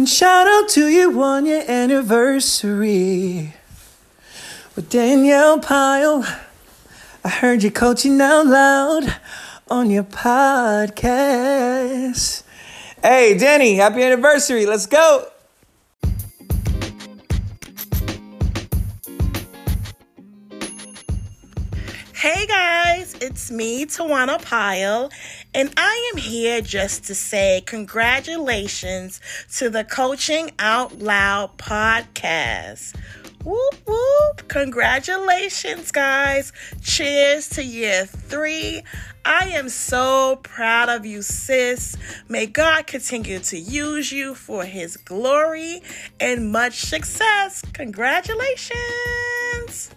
[0.00, 3.52] And shout out to you on your anniversary.
[4.74, 6.24] With Danielle Powell,
[7.22, 9.14] I heard you coaching out loud
[9.68, 11.24] on your podcast.
[13.02, 14.64] Hey, Danny, happy anniversary.
[14.64, 15.26] Let's go.
[22.20, 25.10] Hey guys, it's me, Tawana Powell,
[25.54, 29.20] and I am here just to say congratulations
[29.56, 32.96] to the Coaching Out Loud podcast.
[33.42, 34.48] Whoop whoop!
[34.48, 36.52] Congratulations, guys.
[36.82, 38.82] Cheers to year three.
[39.24, 41.96] I am so proud of you, sis.
[42.28, 45.82] May God continue to use you for his glory
[46.20, 47.64] and much success.
[47.72, 49.90] Congratulations.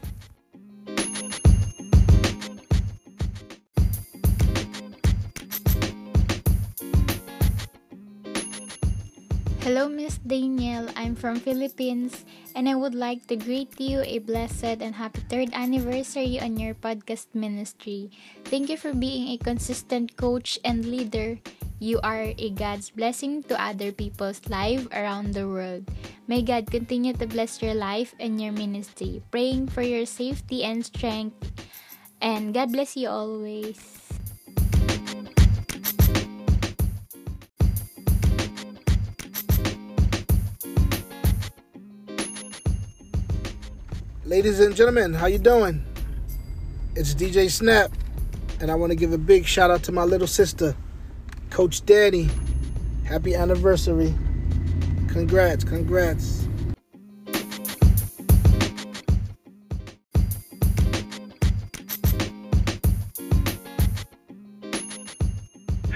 [9.74, 10.94] Hello, Miss Danielle.
[10.94, 15.50] I'm from Philippines, and I would like to greet you a blessed and happy third
[15.50, 18.14] anniversary on your podcast ministry.
[18.46, 21.42] Thank you for being a consistent coach and leader.
[21.82, 25.90] You are a God's blessing to other people's life around the world.
[26.30, 29.26] May God continue to bless your life and your ministry.
[29.34, 31.50] Praying for your safety and strength.
[32.22, 34.03] And God bless you always.
[44.34, 45.86] Ladies and gentlemen, how you doing?
[46.96, 47.92] It's DJ Snap,
[48.60, 50.76] and I want to give a big shout out to my little sister,
[51.52, 52.30] Coach Danny.
[53.04, 54.12] Happy anniversary.
[55.08, 56.48] Congrats, congrats.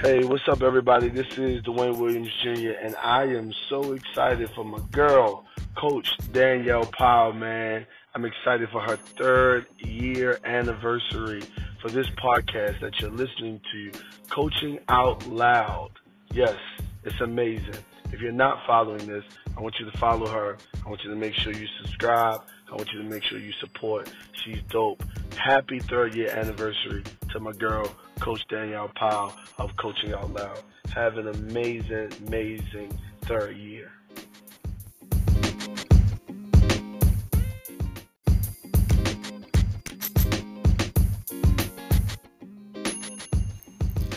[0.00, 1.08] Hey, what's up, everybody?
[1.08, 5.44] This is Dwayne Williams Jr., and I am so excited for my girl,
[5.76, 7.84] Coach Danielle Powell, man.
[8.18, 11.40] I'm excited for her third year anniversary
[11.80, 13.92] for this podcast that you're listening to,
[14.28, 15.90] Coaching Out Loud.
[16.32, 16.56] Yes,
[17.04, 17.76] it's amazing.
[18.12, 19.22] If you're not following this,
[19.56, 20.56] I want you to follow her.
[20.84, 22.40] I want you to make sure you subscribe.
[22.68, 24.10] I want you to make sure you support.
[24.32, 25.00] She's dope.
[25.36, 30.58] Happy third year anniversary to my girl, Coach Danielle Powell of Coaching Out Loud.
[30.92, 33.92] Have an amazing, amazing third year.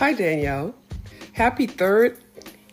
[0.01, 0.73] Hi, Danielle.
[1.33, 2.17] Happy third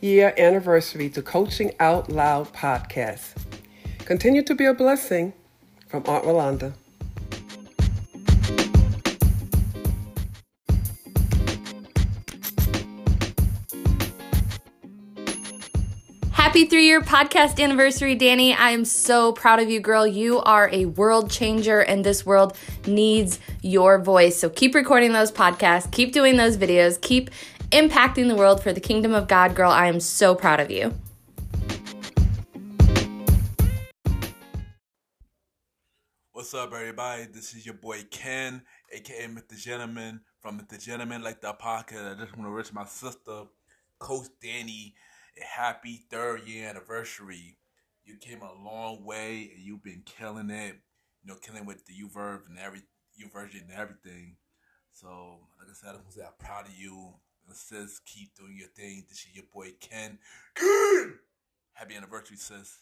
[0.00, 3.34] year anniversary to Coaching Out Loud podcast.
[4.06, 5.34] Continue to be a blessing
[5.88, 6.72] from Aunt Rolanda.
[16.58, 18.52] Happy three year podcast anniversary, Danny.
[18.52, 20.04] I am so proud of you, girl.
[20.04, 24.36] You are a world changer, and this world needs your voice.
[24.36, 27.30] So keep recording those podcasts, keep doing those videos, keep
[27.70, 29.70] impacting the world for the kingdom of God, girl.
[29.70, 30.92] I am so proud of you.
[36.32, 37.26] What's up, everybody?
[37.32, 39.56] This is your boy Ken, aka Mr.
[39.56, 40.82] Gentleman from Mr.
[40.82, 42.16] Gentleman Like the Podcast.
[42.16, 43.44] I just want to wish my sister,
[44.00, 44.96] Coach Danny,
[45.42, 47.58] happy third year anniversary.
[48.04, 50.76] You came a long way and you've been killing it.
[51.22, 52.82] You know, killing with the U verb and every
[53.20, 54.36] YouVersion and everything.
[54.92, 57.14] So, like I said, I want to say I'm proud of you.
[57.46, 59.04] And sis, keep doing your thing.
[59.08, 60.18] This is your boy Ken.
[60.54, 61.18] Ken!
[61.72, 62.78] Happy anniversary, sis.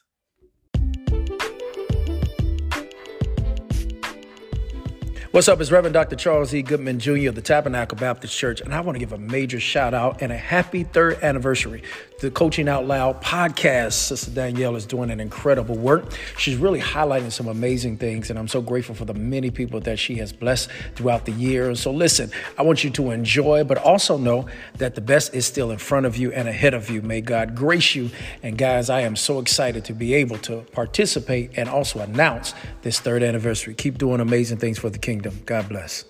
[5.36, 5.60] What's up?
[5.60, 6.16] It's Reverend Dr.
[6.16, 6.62] Charles E.
[6.62, 7.28] Goodman Jr.
[7.28, 10.32] of the Tabernacle Baptist Church, and I want to give a major shout out and
[10.32, 11.82] a happy third anniversary
[12.20, 13.92] to the Coaching Out Loud podcast.
[13.92, 16.06] Sister Danielle is doing an incredible work.
[16.38, 19.98] She's really highlighting some amazing things, and I'm so grateful for the many people that
[19.98, 21.80] she has blessed throughout the years.
[21.80, 24.46] So, listen, I want you to enjoy, but also know
[24.78, 27.02] that the best is still in front of you and ahead of you.
[27.02, 28.08] May God grace you.
[28.42, 33.00] And, guys, I am so excited to be able to participate and also announce this
[33.00, 33.74] third anniversary.
[33.74, 35.25] Keep doing amazing things for the kingdom.
[35.44, 36.04] God bless.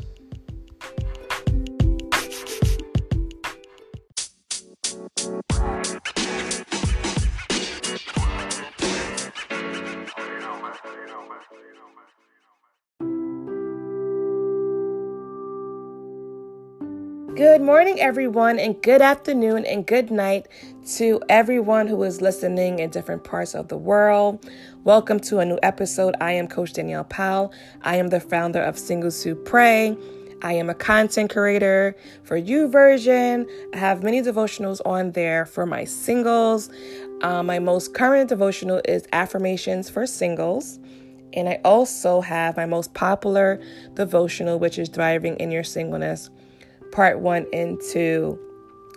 [17.67, 20.47] Morning, everyone, and good afternoon and good night
[20.99, 24.49] to everyone who is listening in different parts of the world.
[24.85, 26.15] Welcome to a new episode.
[26.21, 27.53] I am Coach Danielle Powell.
[27.83, 29.97] I am the founder of Singles Who Pray.
[30.43, 33.51] I am a content creator for YouVersion.
[33.75, 36.71] I have many devotionals on there for my singles.
[37.21, 40.79] Uh, my most current devotional is Affirmations for Singles.
[41.33, 43.61] And I also have my most popular
[43.95, 46.31] devotional, which is Thriving in Your Singleness,
[46.93, 48.39] part one and two.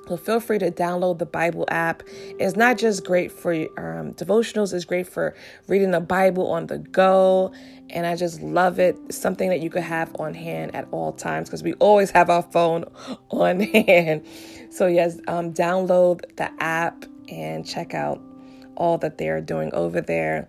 [0.07, 2.01] So feel free to download the Bible app.
[2.39, 5.35] It's not just great for um, devotionals, it's great for
[5.67, 7.53] reading the Bible on the go.
[7.91, 8.97] And I just love it.
[9.05, 12.31] It's something that you could have on hand at all times because we always have
[12.31, 12.85] our phone
[13.29, 14.25] on hand.
[14.71, 18.19] So, yes, um, download the app and check out
[18.75, 20.47] all that they're doing over there.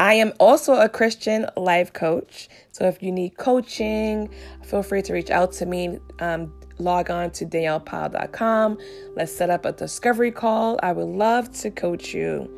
[0.00, 2.48] I am also a Christian life coach.
[2.72, 4.30] So if you need coaching,
[4.64, 5.98] feel free to reach out to me.
[6.18, 8.78] Um, log on to daniellepowell.com.
[9.14, 10.78] Let's set up a discovery call.
[10.82, 12.48] I would love to coach you.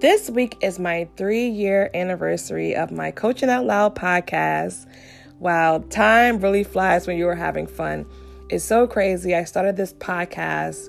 [0.00, 4.86] This week is my three year anniversary of my Coaching Out Loud podcast.
[5.38, 8.06] Wow, time really flies when you are having fun.
[8.48, 9.34] It's so crazy.
[9.34, 10.88] I started this podcast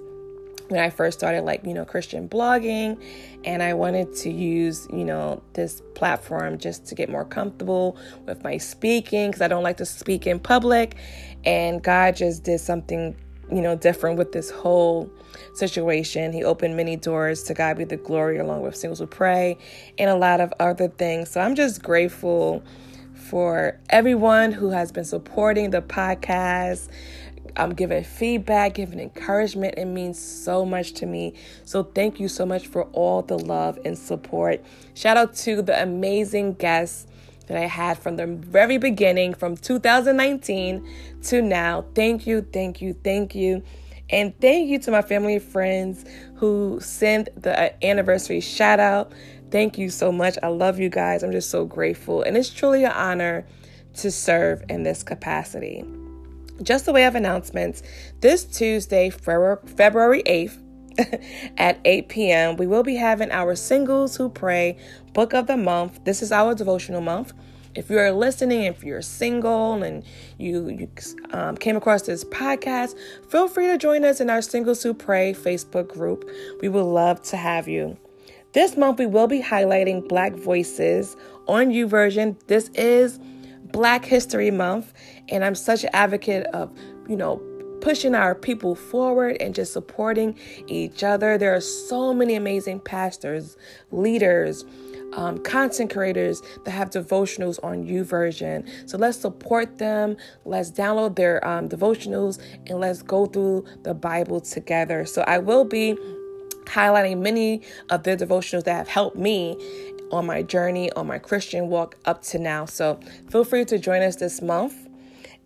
[0.69, 3.01] when I first started, like, you know, Christian blogging,
[3.43, 8.43] and I wanted to use, you know, this platform just to get more comfortable with
[8.43, 10.95] my speaking because I don't like to speak in public.
[11.45, 13.15] And God just did something,
[13.51, 15.11] you know, different with this whole
[15.55, 16.31] situation.
[16.31, 19.57] He opened many doors to God be the glory, along with Singles Who Pray
[19.97, 21.29] and a lot of other things.
[21.29, 22.63] So I'm just grateful
[23.13, 26.89] for everyone who has been supporting the podcast.
[27.55, 29.75] I'm giving feedback, giving encouragement.
[29.77, 31.35] It means so much to me.
[31.65, 34.63] So thank you so much for all the love and support.
[34.95, 37.07] Shout out to the amazing guests
[37.47, 40.87] that I had from the very beginning, from 2019
[41.23, 41.85] to now.
[41.93, 43.63] Thank you, thank you, thank you.
[44.09, 46.05] And thank you to my family and friends
[46.35, 49.11] who sent the uh, anniversary shout out.
[49.51, 50.37] Thank you so much.
[50.41, 51.23] I love you guys.
[51.23, 52.21] I'm just so grateful.
[52.23, 53.45] And it's truly an honor
[53.95, 55.83] to serve in this capacity.
[56.61, 57.81] Just a way of announcements,
[58.21, 60.59] this Tuesday, February 8th,
[61.57, 64.77] at 8 p.m., we will be having our Singles Who Pray
[65.13, 66.03] Book of the Month.
[66.03, 67.33] This is our devotional month.
[67.75, 70.03] If you are listening, if you're single and
[70.37, 70.89] you, you
[71.31, 72.95] um, came across this podcast,
[73.29, 76.29] feel free to join us in our Singles Who Pray Facebook group.
[76.61, 77.97] We would love to have you.
[78.51, 81.17] This month, we will be highlighting Black voices
[81.47, 82.39] on YouVersion.
[82.45, 83.19] This is
[83.73, 84.93] Black History Month,
[85.29, 86.71] and I'm such an advocate of,
[87.07, 87.41] you know,
[87.81, 91.37] pushing our people forward and just supporting each other.
[91.37, 93.57] There are so many amazing pastors,
[93.91, 94.63] leaders,
[95.11, 98.89] um, content creators that have devotionals on YouVersion.
[98.89, 100.15] So let's support them.
[100.45, 105.05] Let's download their um, devotionals and let's go through the Bible together.
[105.05, 105.97] So I will be
[106.63, 109.57] highlighting many of their devotionals that have helped me
[110.11, 112.65] on my journey, on my Christian walk up to now.
[112.65, 112.99] So
[113.29, 114.82] feel free to join us this month.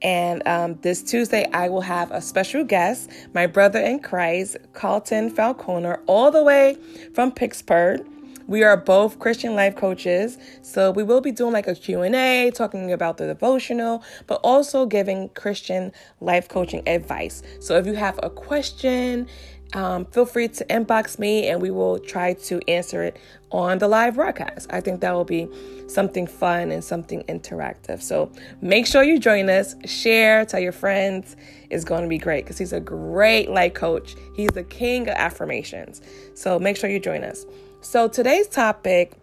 [0.02, 5.32] And um, this Tuesday, I will have a special guest, my brother in Christ, Carlton
[5.32, 6.78] Falconer, all the way
[7.14, 8.06] from Pittsburgh.
[8.48, 12.94] We are both Christian life coaches, so we will be doing like a Q&A, talking
[12.94, 15.92] about the devotional, but also giving Christian
[16.22, 17.44] life coaching advice.
[17.60, 19.28] So if you have a question,
[19.74, 23.18] um, feel free to inbox me and we will try to answer it
[23.52, 24.68] on the live broadcast.
[24.70, 25.48] I think that will be
[25.88, 28.02] something fun and something interactive.
[28.02, 31.36] So make sure you join us, share, tell your friends.
[31.70, 34.16] It's going to be great because he's a great life coach.
[34.36, 36.02] He's the king of affirmations.
[36.34, 37.46] So make sure you join us.
[37.82, 39.14] So today's topic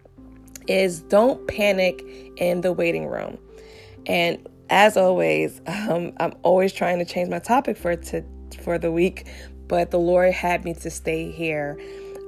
[0.66, 2.02] is don't panic
[2.36, 3.38] in the waiting room.
[4.06, 8.24] And as always, um, I'm always trying to change my topic for to
[8.62, 9.26] for the week,
[9.66, 11.76] but the Lord had me to stay here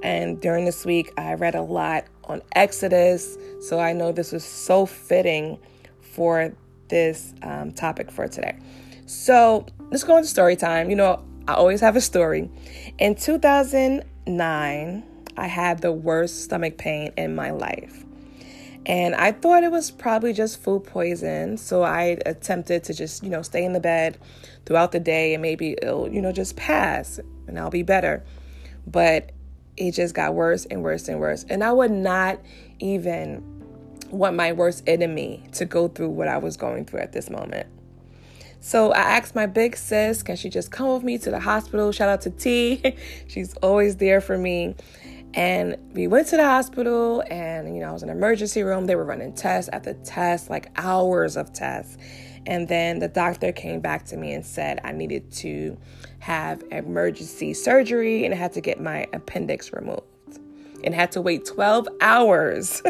[0.02, 3.36] and during this week, I read a lot on Exodus.
[3.60, 5.58] So I know this was so fitting
[6.00, 6.52] for
[6.88, 8.58] this um, topic for today.
[9.06, 10.90] So let's go into story time.
[10.90, 12.50] You know, I always have a story.
[12.98, 15.04] In 2009,
[15.36, 18.04] I had the worst stomach pain in my life.
[18.84, 21.56] And I thought it was probably just food poison.
[21.56, 24.18] So I attempted to just, you know, stay in the bed
[24.64, 28.24] throughout the day and maybe it'll, you know, just pass and I'll be better.
[28.86, 29.32] But
[29.76, 31.44] it just got worse and worse and worse.
[31.48, 32.40] And I would not
[32.78, 33.42] even
[34.10, 37.66] want my worst enemy to go through what I was going through at this moment.
[38.60, 41.92] So I asked my big sis, can she just come with me to the hospital?
[41.92, 42.96] Shout out to T.
[43.28, 44.74] She's always there for me.
[45.34, 48.86] And we went to the hospital and, you know, I was in emergency room.
[48.86, 51.98] They were running tests after tests, like hours of tests.
[52.46, 55.76] And then the doctor came back to me and said I needed to
[56.26, 60.02] have emergency surgery and I had to get my appendix removed
[60.82, 62.82] and had to wait 12 hours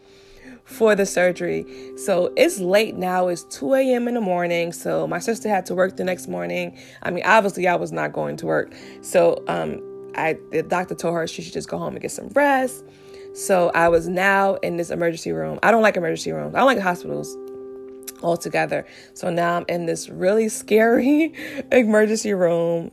[0.64, 1.66] for the surgery.
[1.98, 3.28] So it's late now.
[3.28, 4.08] It's 2 a.m.
[4.08, 4.72] in the morning.
[4.72, 6.78] So my sister had to work the next morning.
[7.02, 8.72] I mean, obviously, I was not going to work.
[9.02, 9.82] So um,
[10.16, 12.86] I the doctor told her she should just go home and get some rest.
[13.34, 15.58] So I was now in this emergency room.
[15.62, 16.54] I don't like emergency rooms.
[16.54, 17.36] I don't like hospitals
[18.22, 18.86] altogether.
[19.14, 21.32] So now I'm in this really scary
[21.72, 22.90] emergency room.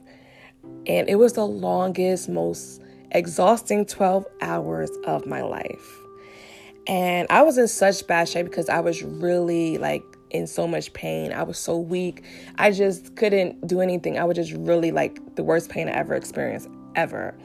[0.88, 6.00] And it was the longest, most exhausting 12 hours of my life.
[6.88, 10.94] And I was in such bad shape because I was really like in so much
[10.94, 11.32] pain.
[11.32, 12.24] I was so weak.
[12.58, 14.20] I just couldn't do anything.
[14.20, 17.36] I was just really like the worst pain I ever experienced, ever.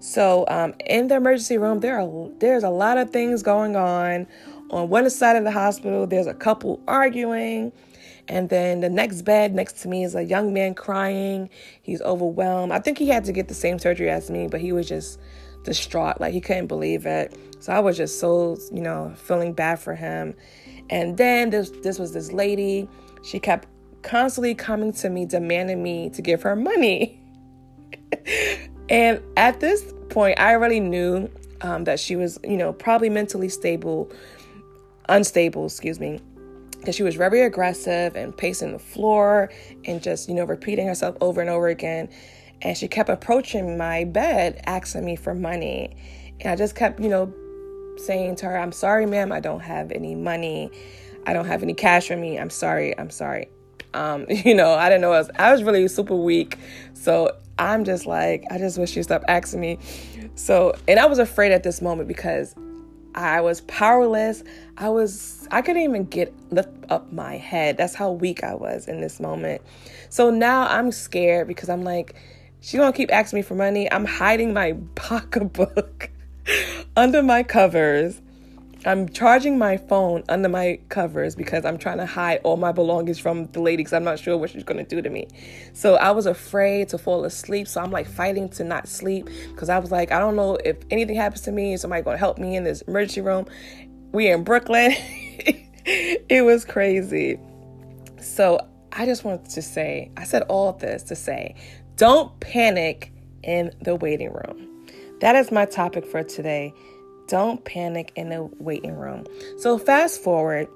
[0.00, 4.26] So um, in the emergency room, there are there's a lot of things going on.
[4.70, 7.72] On one side of the hospital, there's a couple arguing.
[8.28, 11.48] And then the next bed next to me is a young man crying.
[11.80, 12.72] He's overwhelmed.
[12.72, 15.18] I think he had to get the same surgery as me, but he was just
[15.64, 16.20] distraught.
[16.20, 17.34] Like he couldn't believe it.
[17.60, 20.34] So I was just so, you know, feeling bad for him.
[20.90, 22.88] And then this this was this lady.
[23.22, 23.66] She kept
[24.02, 27.20] constantly coming to me demanding me to give her money.
[28.88, 33.48] and at this point, I already knew um, that she was, you know, probably mentally
[33.48, 34.10] stable,
[35.08, 36.20] unstable, excuse me,
[36.78, 39.50] because she was very aggressive and pacing the floor
[39.84, 42.08] and just, you know, repeating herself over and over again.
[42.62, 45.96] And she kept approaching my bed, asking me for money.
[46.40, 47.32] And I just kept, you know,
[47.98, 50.70] saying to her, I'm sorry, ma'am, I don't have any money.
[51.26, 52.38] I don't have any cash for me.
[52.38, 52.96] I'm sorry.
[52.98, 53.48] I'm sorry.
[53.94, 56.58] Um, you know, I didn't know I was, I was really super weak.
[56.94, 59.78] So I'm just like, I just wish she'd stop asking me.
[60.36, 62.54] So, and I was afraid at this moment because
[63.18, 64.44] I was powerless.
[64.76, 67.76] I was, I couldn't even get lift up my head.
[67.76, 69.62] That's how weak I was in this moment.
[70.08, 72.14] So now I'm scared because I'm like,
[72.60, 73.90] she's gonna keep asking me for money.
[73.90, 76.10] I'm hiding my pocketbook
[76.96, 78.20] under my covers.
[78.86, 83.18] I'm charging my phone under my covers because I'm trying to hide all my belongings
[83.18, 85.26] from the lady because I'm not sure what she's going to do to me.
[85.72, 87.66] So I was afraid to fall asleep.
[87.66, 90.76] So I'm like fighting to not sleep because I was like, I don't know if
[90.90, 93.46] anything happens to me, somebody going to help me in this emergency room?
[94.12, 94.92] We in Brooklyn.
[95.84, 97.40] it was crazy.
[98.20, 98.60] So
[98.92, 101.56] I just wanted to say, I said all this to say,
[101.96, 104.86] don't panic in the waiting room.
[105.20, 106.72] That is my topic for today.
[107.28, 109.26] Don't panic in the waiting room.
[109.58, 110.68] So, fast forward,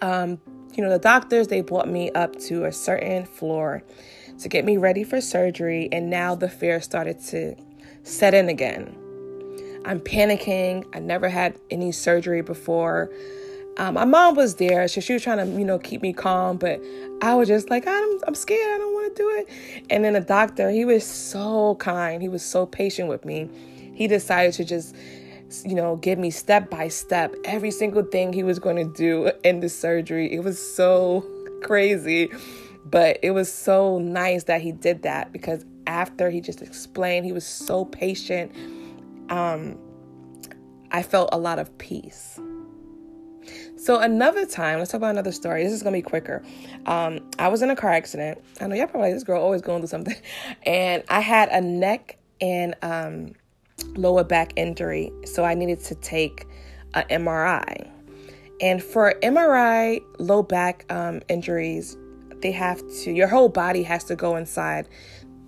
[0.00, 0.40] um,
[0.74, 3.82] you know, the doctors, they brought me up to a certain floor
[4.38, 7.56] to get me ready for surgery, and now the fear started to
[8.02, 8.94] set in again.
[9.84, 10.84] I'm panicking.
[10.94, 13.10] I never had any surgery before.
[13.78, 16.56] Um, my mom was there, so she was trying to, you know, keep me calm,
[16.56, 16.80] but
[17.22, 18.74] I was just like, I'm, I'm scared.
[18.74, 19.84] I don't want to do it.
[19.90, 22.22] And then the doctor, he was so kind.
[22.22, 23.50] He was so patient with me.
[23.94, 24.94] He decided to just,
[25.64, 29.30] you know, give me step by step every single thing he was going to do
[29.44, 30.32] in the surgery.
[30.32, 31.24] It was so
[31.62, 32.28] crazy,
[32.84, 37.32] but it was so nice that he did that because after he just explained, he
[37.32, 38.52] was so patient.
[39.30, 39.78] Um,
[40.90, 42.38] I felt a lot of peace.
[43.76, 45.62] So another time, let's talk about another story.
[45.62, 46.42] This is gonna be quicker.
[46.86, 48.42] Um, I was in a car accident.
[48.60, 50.16] I know y'all probably like, this girl always going through something,
[50.66, 53.34] and I had a neck and um,
[53.96, 56.46] lower back injury, so I needed to take
[56.94, 57.90] an MRI.
[58.60, 61.96] And for MRI low back um, injuries,
[62.40, 64.88] they have to your whole body has to go inside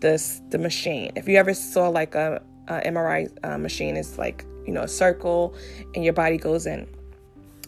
[0.00, 1.12] this the machine.
[1.16, 4.88] If you ever saw like a, a MRI uh, machine, it's like you know a
[4.88, 5.54] circle,
[5.94, 6.88] and your body goes in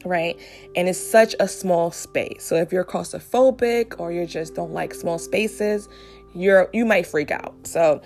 [0.05, 0.38] right?
[0.76, 2.43] And it's such a small space.
[2.43, 5.90] So if you're claustrophobic or you just don't like small spaces,
[6.35, 7.55] you're you might freak out.
[7.64, 8.00] So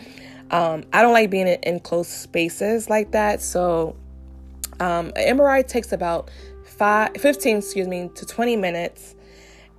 [0.51, 3.43] um, I don't like being in enclosed spaces like that.
[3.43, 3.97] So
[4.81, 6.31] um, an MRI takes about
[6.65, 9.15] five, 15, excuse me, to 20 minutes.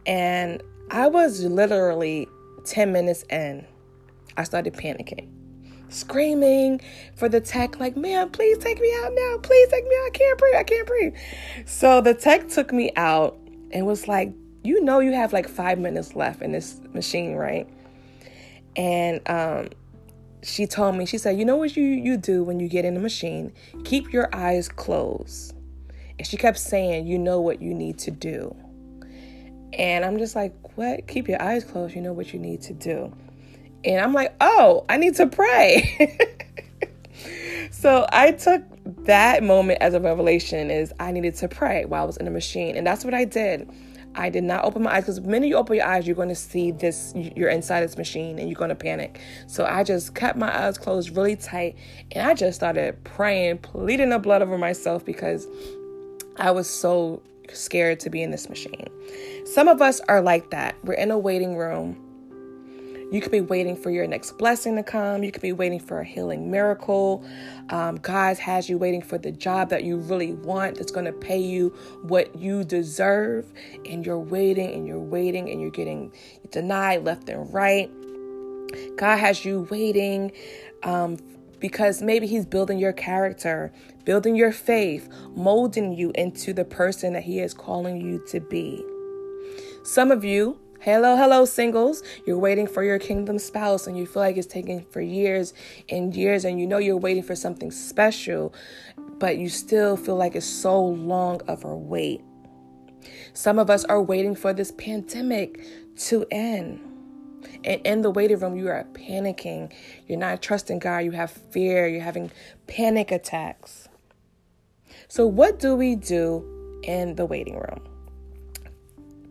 [0.05, 2.27] And I was literally
[2.65, 3.65] 10 minutes in.
[4.37, 5.29] I started panicking
[5.89, 6.81] screaming
[7.15, 9.37] for the tech, like, man, please take me out now.
[9.41, 10.07] Please take me out.
[10.07, 10.55] I can't breathe.
[10.55, 11.15] I can't breathe.
[11.65, 13.37] So the tech took me out
[13.71, 17.67] and was like, you know, you have like five minutes left in this machine, right?
[18.75, 19.69] And um,
[20.45, 22.93] she told me, she said, you know what you, you do when you get in
[22.93, 23.51] the machine?
[23.83, 25.55] Keep your eyes closed.
[26.17, 28.55] And she kept saying, you know what you need to do.
[29.73, 31.07] And I'm just like, what?
[31.07, 31.95] Keep your eyes closed.
[31.95, 33.11] You know what you need to do.
[33.83, 36.17] And I'm like, oh, I need to pray.
[37.71, 38.63] so I took
[39.05, 42.31] that moment as a revelation is I needed to pray while I was in the
[42.31, 42.75] machine.
[42.75, 43.69] And that's what I did.
[44.15, 46.29] I did not open my eyes because the minute you open your eyes, you're going
[46.29, 49.19] to see this, you're inside this machine and you're going to panic.
[49.47, 51.75] So I just kept my eyes closed really tight
[52.11, 55.47] and I just started praying, pleading the blood over myself because
[56.37, 57.21] I was so
[57.53, 58.87] scared to be in this machine.
[59.45, 60.75] Some of us are like that.
[60.83, 62.04] We're in a waiting room.
[63.11, 65.23] You could be waiting for your next blessing to come.
[65.23, 67.23] You could be waiting for a healing miracle.
[67.69, 71.13] Um, God has you waiting for the job that you really want that's going to
[71.13, 71.69] pay you
[72.01, 73.45] what you deserve.
[73.85, 76.11] And you're waiting and you're waiting and you're getting
[76.51, 77.89] denied left and right.
[78.97, 80.31] God has you waiting
[80.83, 81.17] um,
[81.59, 83.71] because maybe He's building your character,
[84.03, 88.83] building your faith, molding you into the person that He is calling you to be.
[89.83, 94.21] Some of you, hello, hello, singles, you're waiting for your kingdom spouse and you feel
[94.21, 95.51] like it's taking for years
[95.89, 98.53] and years, and you know you're waiting for something special,
[99.17, 102.21] but you still feel like it's so long of a wait.
[103.33, 105.59] Some of us are waiting for this pandemic
[106.01, 106.79] to end.
[107.63, 109.73] And in the waiting room, you are panicking.
[110.05, 110.99] You're not trusting God.
[110.99, 111.87] You have fear.
[111.87, 112.31] You're having
[112.67, 113.89] panic attacks.
[115.07, 117.94] So, what do we do in the waiting room?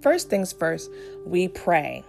[0.05, 0.91] First things first,
[1.25, 2.05] we pray.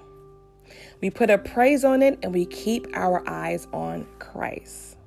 [0.99, 4.97] We put a praise on it and we keep our eyes on Christ.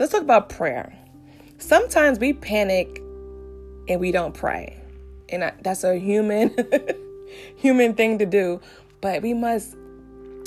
[0.00, 0.92] Let's talk about prayer.
[1.58, 2.98] Sometimes we panic
[3.88, 4.76] and we don't pray.
[5.28, 6.52] And that's a human
[7.56, 8.60] human thing to do,
[9.00, 9.76] but we must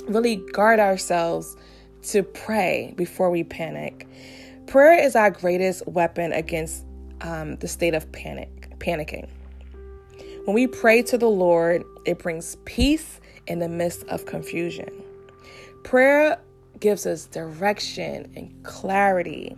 [0.10, 1.56] really guard ourselves
[2.10, 4.06] to pray before we panic.
[4.68, 6.84] Prayer is our greatest weapon against
[7.22, 9.30] um, the state of panic, panicking.
[10.46, 14.90] When we pray to the Lord, it brings peace in the midst of confusion.
[15.84, 16.40] Prayer
[16.80, 19.56] gives us direction and clarity.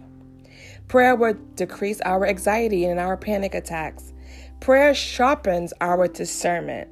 [0.90, 4.12] Prayer will decrease our anxiety and our panic attacks.
[4.60, 6.90] Prayer sharpens our discernment.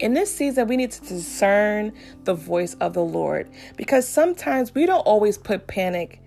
[0.00, 1.92] In this season, we need to discern
[2.24, 6.21] the voice of the Lord because sometimes we don't always put panic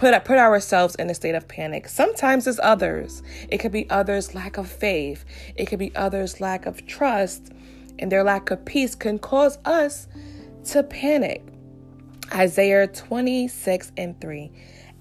[0.00, 1.86] put put ourselves in a state of panic.
[1.86, 3.22] Sometimes it's others.
[3.50, 5.26] It could be others' lack of faith.
[5.56, 7.52] It could be others' lack of trust,
[7.98, 10.08] and their lack of peace can cause us
[10.70, 11.44] to panic.
[12.32, 14.50] Isaiah 26 and 3.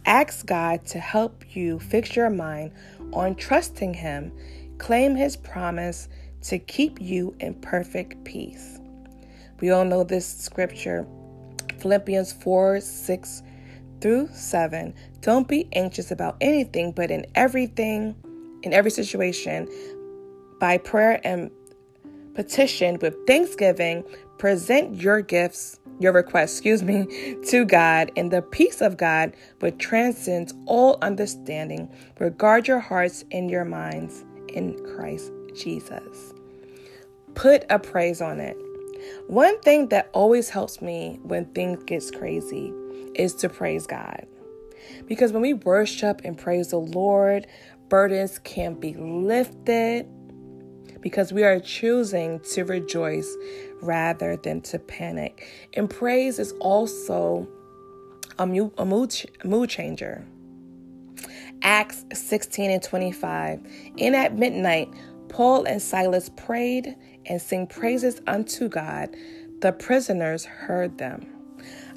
[0.05, 2.73] Ask God to help you fix your mind
[3.13, 4.33] on trusting Him.
[4.79, 6.09] Claim His promise
[6.41, 8.79] to keep you in perfect peace.
[9.62, 11.07] We all know this scripture,
[11.77, 13.43] Philippians 4 6
[14.01, 14.93] through 7.
[15.21, 18.15] Don't be anxious about anything, but in everything,
[18.63, 19.67] in every situation,
[20.59, 21.51] by prayer and
[22.35, 24.03] petition with thanksgiving,
[24.38, 29.77] present your gifts, your requests, excuse me, to God, and the peace of God, which
[29.77, 36.33] transcends all understanding, regard your hearts and your minds in Christ Jesus.
[37.35, 38.57] Put a praise on it.
[39.27, 42.73] One thing that always helps me when things gets crazy
[43.15, 44.25] is to praise God.
[45.07, 47.47] Because when we worship and praise the Lord,
[47.89, 50.07] burdens can be lifted
[51.01, 53.35] because we are choosing to rejoice
[53.81, 55.47] rather than to panic.
[55.73, 57.47] And praise is also
[58.38, 60.25] a mood, a mood, changer.
[61.62, 63.62] Acts 16 and 25.
[63.97, 64.93] And at midnight,
[65.27, 69.15] Paul and Silas prayed and sang praises unto God.
[69.62, 71.38] The prisoners heard them.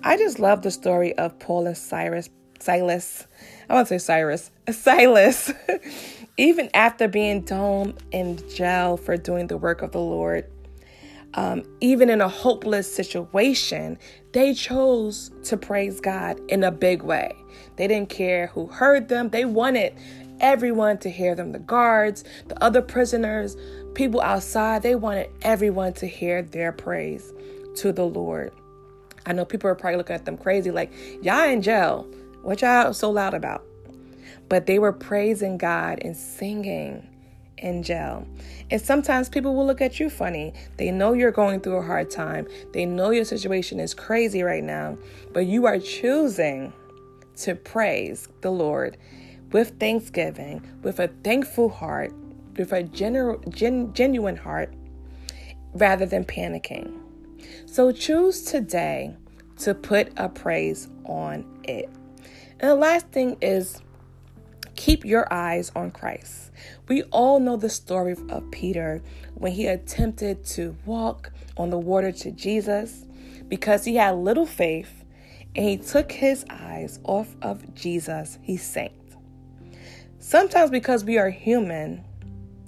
[0.04, 3.28] I just love the story of Paul and Cyrus, Silas.
[3.68, 5.52] I want to say Cyrus, Silas.
[6.36, 10.50] Even after being thrown in jail for doing the work of the Lord,
[11.34, 13.98] um, even in a hopeless situation,
[14.32, 17.34] they chose to praise God in a big way.
[17.76, 19.94] They didn't care who heard them, they wanted
[20.40, 23.56] everyone to hear them the guards, the other prisoners,
[23.94, 24.82] people outside.
[24.82, 27.32] They wanted everyone to hear their praise
[27.76, 28.52] to the Lord.
[29.26, 32.06] I know people are probably looking at them crazy, like, y'all in jail.
[32.42, 33.64] What y'all so loud about?
[34.48, 37.08] But they were praising God and singing
[37.58, 38.26] in jail.
[38.70, 40.52] And sometimes people will look at you funny.
[40.76, 42.48] They know you're going through a hard time.
[42.72, 44.98] They know your situation is crazy right now,
[45.32, 46.72] but you are choosing
[47.36, 48.96] to praise the Lord
[49.52, 52.12] with thanksgiving, with a thankful heart,
[52.56, 54.74] with a gen- genuine heart,
[55.74, 56.98] rather than panicking.
[57.66, 59.16] So choose today
[59.58, 61.88] to put a praise on it.
[62.60, 63.80] And the last thing is
[64.76, 66.50] keep your eyes on Christ.
[66.88, 69.02] We all know the story of Peter
[69.34, 73.04] when he attempted to walk on the water to Jesus
[73.48, 75.04] because he had little faith
[75.54, 78.92] and he took his eyes off of Jesus, he sank.
[80.18, 82.04] Sometimes, because we are human,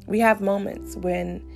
[0.06, 1.48] we have moments when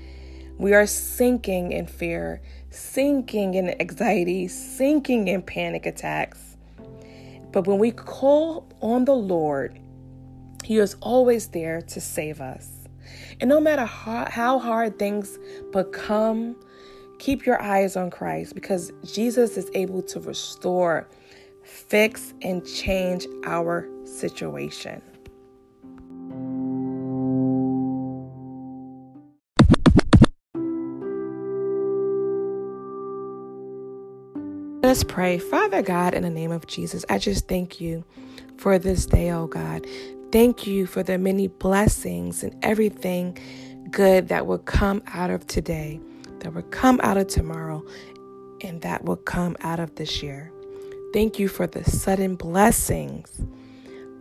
[0.56, 6.56] we are sinking in fear, sinking in anxiety, sinking in panic attacks.
[7.52, 9.78] But when we call on the Lord,
[10.64, 12.88] He is always there to save us.
[13.40, 15.38] And no matter how, how hard things
[15.72, 16.56] become,
[17.18, 21.08] keep your eyes on Christ because Jesus is able to restore,
[21.64, 25.00] fix, and change our situation.
[34.98, 35.38] Let's pray.
[35.38, 38.02] Father God, in the name of Jesus, I just thank you
[38.56, 39.86] for this day, oh God.
[40.32, 43.38] Thank you for the many blessings and everything
[43.92, 46.00] good that will come out of today,
[46.40, 47.86] that will come out of tomorrow,
[48.60, 50.50] and that will come out of this year.
[51.12, 53.40] Thank you for the sudden blessings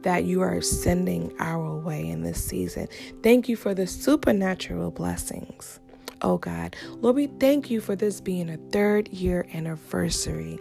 [0.04, 2.88] that you are sending our way in this season.
[3.24, 5.80] Thank you for the supernatural blessings
[6.22, 6.76] oh God.
[7.02, 10.60] Lord, we thank you for this being a third year anniversary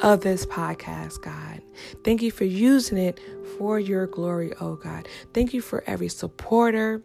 [0.00, 1.60] of this podcast, God.
[2.04, 3.20] Thank you for using it
[3.58, 5.08] for your glory, oh God.
[5.34, 7.02] Thank you for every supporter,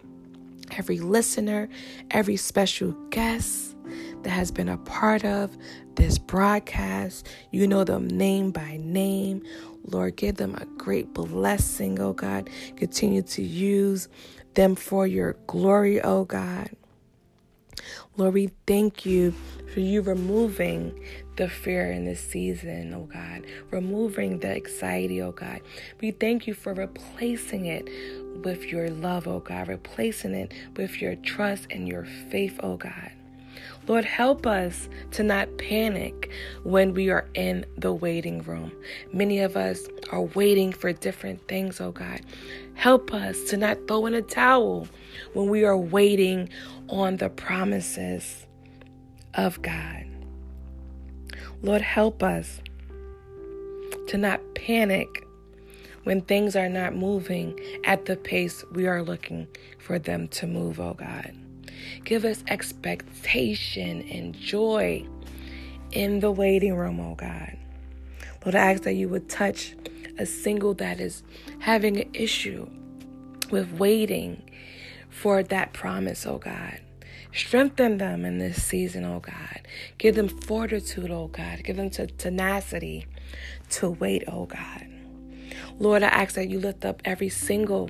[0.72, 1.70] every listener,
[2.12, 3.76] every special guest
[4.24, 5.58] that has been a part of
[5.96, 7.28] this broadcast.
[7.52, 9.44] You know them name by name.
[9.86, 12.50] Lord, give them a great blessing, oh God.
[12.76, 14.10] Continue to use
[14.56, 16.70] them for your glory, oh God.
[18.18, 19.32] Lord, we thank you
[19.72, 25.62] for you removing the fear in this season, oh God, removing the anxiety, oh God.
[26.02, 27.88] We thank you for replacing it
[28.44, 33.12] with your love, oh God, replacing it with your trust and your faith, oh God.
[33.88, 36.32] Lord, help us to not panic
[36.64, 38.72] when we are in the waiting room.
[39.14, 42.22] Many of us are waiting for different things, oh God.
[42.78, 44.88] Help us to not throw in a towel
[45.34, 46.48] when we are waiting
[46.90, 48.46] on the promises
[49.34, 50.06] of God.
[51.64, 52.62] Lord, help us
[54.10, 55.28] to not panic
[56.04, 59.48] when things are not moving at the pace we are looking
[59.80, 61.36] for them to move, oh God.
[62.06, 65.04] Give us expectation and joy
[65.92, 67.58] in the waiting room, oh God.
[68.46, 69.76] Lord, I ask that you would touch
[70.18, 71.24] a single that is
[71.60, 72.70] having an issue
[73.52, 74.50] with waiting
[75.10, 76.82] for that promise, oh God.
[77.34, 79.62] Strengthen them in this season, oh God.
[79.98, 81.64] Give them fortitude, oh God.
[81.64, 83.06] Give them tenacity
[83.72, 84.88] to wait, oh God.
[85.80, 87.90] Lord, I ask that you lift up every single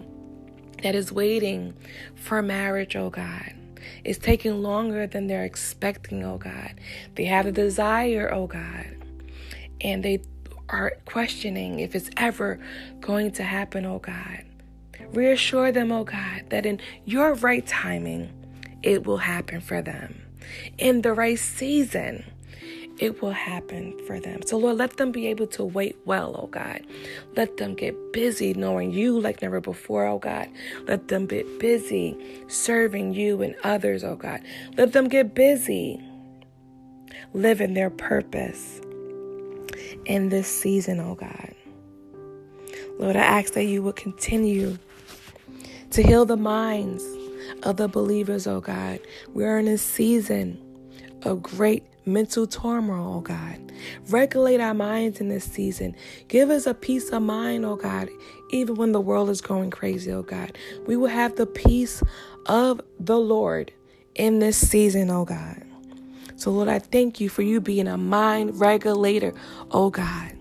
[0.84, 1.74] that is waiting
[2.16, 3.54] for marriage, oh God.
[4.04, 6.80] It's taking longer than they're expecting, oh God.
[7.16, 8.86] They have a desire, oh God,
[9.82, 10.22] and they
[10.70, 12.60] are questioning if it's ever
[13.00, 14.44] going to happen, oh God.
[15.14, 18.30] Reassure them, oh God, that in your right timing,
[18.84, 20.22] it will happen for them.
[20.78, 22.26] In the right season,
[23.00, 24.42] it will happen for them.
[24.46, 26.82] So, Lord, let them be able to wait well, oh God.
[27.36, 30.50] Let them get busy knowing you like never before, oh God.
[30.88, 34.42] Let them get busy serving you and others, oh God.
[34.78, 36.02] Let them get busy
[37.34, 38.82] living their purpose
[40.06, 41.54] in this season, oh God.
[43.00, 44.78] Lord, I ask that you would continue
[45.92, 47.04] to heal the minds
[47.64, 49.00] of the believers, oh God.
[49.34, 50.62] We are in a season
[51.24, 53.72] of great mental turmoil, oh God.
[54.10, 55.96] Regulate our minds in this season.
[56.28, 58.10] Give us a peace of mind, oh God,
[58.52, 60.58] even when the world is going crazy, oh God.
[60.86, 62.02] We will have the peace
[62.46, 63.72] of the Lord
[64.16, 65.67] in this season, oh God.
[66.38, 69.34] So, Lord, I thank you for you being a mind regulator,
[69.72, 70.34] oh God.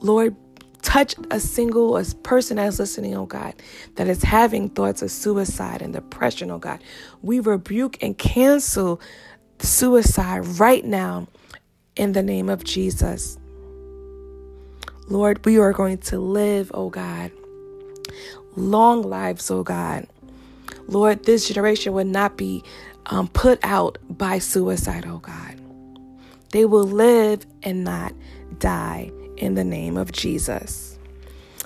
[0.00, 0.36] Lord,
[0.82, 3.54] touch a single a person that's listening, oh God,
[3.96, 6.82] that is having thoughts of suicide and depression, oh God.
[7.22, 9.00] We rebuke and cancel
[9.58, 11.26] suicide right now
[11.96, 13.38] in the name of Jesus.
[15.08, 17.32] Lord, we are going to live, oh God,
[18.56, 20.06] long lives, oh God.
[20.86, 22.62] Lord, this generation will not be
[23.10, 25.56] um, put out by suicide, oh God.
[26.52, 28.12] They will live and not
[28.58, 30.98] die in the name of Jesus.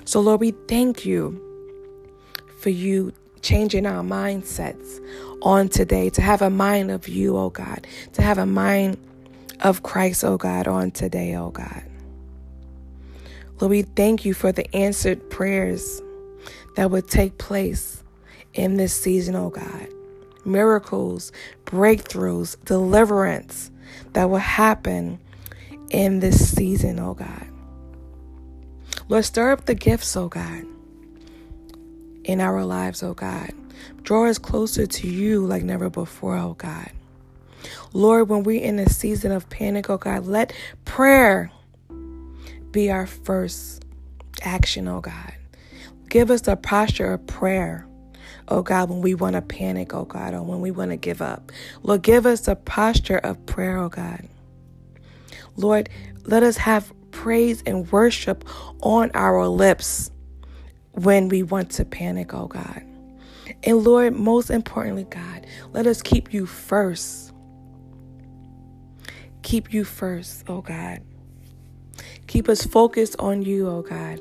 [0.03, 1.41] So, Lord, we thank you
[2.59, 4.99] for you changing our mindsets
[5.41, 8.97] on today, to have a mind of you, oh God, to have a mind
[9.61, 11.83] of Christ, oh God, on today, oh God.
[13.59, 16.01] Lord, we thank you for the answered prayers
[16.75, 18.03] that would take place
[18.53, 19.87] in this season, oh God.
[20.45, 21.31] Miracles,
[21.65, 23.71] breakthroughs, deliverance
[24.13, 25.19] that will happen
[25.89, 27.47] in this season, oh God.
[29.07, 30.65] Lord, stir up the gifts, oh God
[32.25, 33.51] in our lives, oh God.
[34.01, 36.91] Draw us closer to you like never before, oh God.
[37.93, 40.53] Lord, when we're in a season of panic, oh God, let
[40.83, 41.51] prayer
[42.71, 43.85] be our first
[44.41, 45.33] action, oh God.
[46.09, 47.87] give us a posture of prayer.
[48.47, 51.21] Oh God, when we want to panic, oh God, or when we want to give
[51.21, 51.51] up.
[51.83, 54.27] Lord, give us a posture of prayer, oh God.
[55.57, 55.89] Lord,
[56.25, 58.45] let us have praise and worship
[58.81, 60.11] on our lips
[60.91, 62.83] when we want to panic, oh God.
[63.63, 67.31] And Lord, most importantly, God, let us keep you first.
[69.43, 71.01] Keep you first, oh God.
[72.27, 74.19] Keep us focused on you, oh God,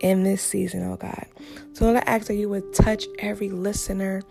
[0.00, 1.26] in this season, oh God.
[1.72, 4.22] So Lord, I ask that you would touch every listener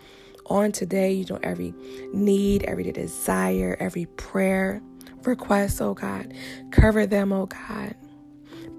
[0.47, 1.11] on today.
[1.13, 1.73] You know, every
[2.13, 4.81] need, every desire, every prayer
[5.23, 6.33] request, oh God.
[6.71, 7.95] Cover them, oh God.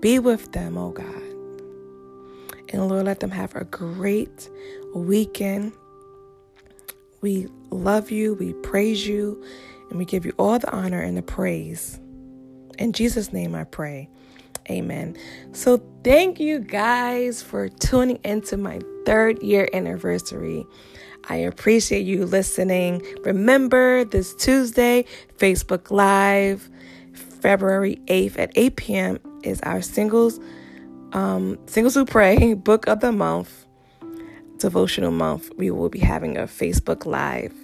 [0.01, 1.23] Be with them, oh God.
[2.71, 4.49] And Lord, let them have a great
[4.95, 5.73] weekend.
[7.21, 9.43] We love you, we praise you,
[9.89, 11.99] and we give you all the honor and the praise.
[12.79, 14.09] In Jesus' name I pray.
[14.69, 15.17] Amen.
[15.53, 20.67] So, thank you guys for tuning into my third year anniversary.
[21.29, 23.03] I appreciate you listening.
[23.25, 25.05] Remember, this Tuesday,
[25.39, 26.69] Facebook Live,
[27.13, 30.41] February 8th at 8 p.m., is our singles,
[31.13, 33.67] um, Singles Who Pray book of the month,
[34.59, 35.51] devotional month.
[35.57, 37.55] We will be having a Facebook Live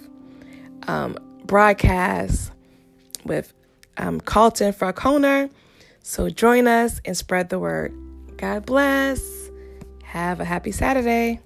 [0.87, 2.51] um, broadcast
[3.25, 3.53] with
[3.97, 5.49] um, Carlton Falconer
[6.03, 7.93] so join us and spread the word.
[8.37, 9.49] God bless.
[10.03, 11.39] Have a happy Saturday.